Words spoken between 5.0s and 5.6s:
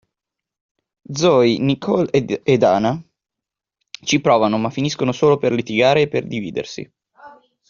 solo per